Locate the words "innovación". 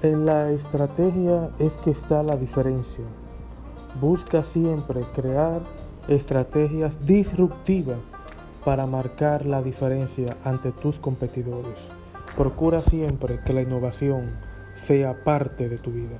13.62-14.30